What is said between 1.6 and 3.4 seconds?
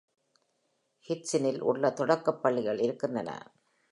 பல தொடக்கப் பள்ளிகள் இருக்கின்றன.